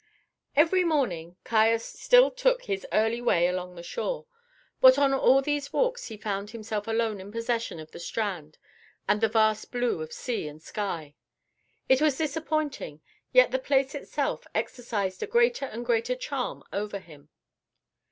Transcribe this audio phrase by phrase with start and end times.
[0.55, 4.25] Every morning Caius still took his early way along the shore,
[4.79, 8.57] but on all these walks he found himself alone in possession of the strand
[9.07, 11.13] and the vast blue of sea and sky.
[11.87, 13.01] It was disappointing,
[13.31, 17.29] yet the place itself exercised a greater and greater charm over him.